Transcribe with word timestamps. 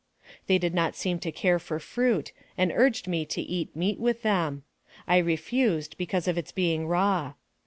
They 0.47 0.57
did 0.57 0.73
not 0.73 0.95
seem 0.95 1.19
to 1.19 1.31
care 1.31 1.59
for 1.59 1.77
fruit, 1.77 2.31
and 2.57 2.71
urged 2.73 3.07
me 3.07 3.23
to 3.27 3.39
eat 3.43 3.75
meat 3.75 3.99
with 3.99 4.23
them. 4.23 4.63
I 5.07 5.17
refused, 5.19 5.95
because 5.95 6.27
of 6.27 6.39
its 6.39 6.51
being 6.51 6.87
raw. 6.87 7.33